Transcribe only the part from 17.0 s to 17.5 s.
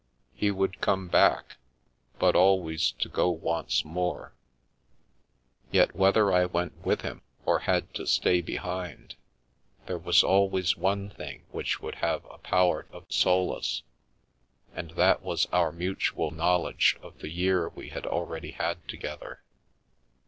of the